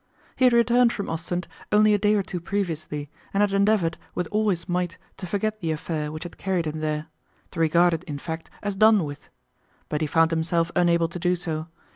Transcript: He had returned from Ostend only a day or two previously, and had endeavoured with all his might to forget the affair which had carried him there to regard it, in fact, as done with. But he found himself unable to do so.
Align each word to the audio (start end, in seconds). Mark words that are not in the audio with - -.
He 0.35 0.45
had 0.45 0.53
returned 0.53 0.91
from 0.91 1.11
Ostend 1.11 1.47
only 1.71 1.93
a 1.93 1.99
day 1.99 2.15
or 2.15 2.23
two 2.23 2.39
previously, 2.39 3.11
and 3.35 3.41
had 3.41 3.53
endeavoured 3.53 3.99
with 4.15 4.27
all 4.31 4.49
his 4.49 4.67
might 4.67 4.97
to 5.17 5.27
forget 5.27 5.59
the 5.61 5.69
affair 5.71 6.11
which 6.11 6.23
had 6.23 6.39
carried 6.39 6.65
him 6.65 6.79
there 6.79 7.05
to 7.51 7.59
regard 7.59 7.93
it, 7.93 8.03
in 8.05 8.17
fact, 8.17 8.49
as 8.63 8.75
done 8.75 9.03
with. 9.03 9.29
But 9.89 10.01
he 10.01 10.07
found 10.07 10.31
himself 10.31 10.71
unable 10.75 11.07
to 11.07 11.19
do 11.19 11.35
so. 11.35 11.67